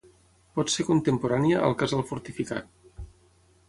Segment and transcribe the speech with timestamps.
[0.59, 3.09] Pot ser contemporània al casal fortificat.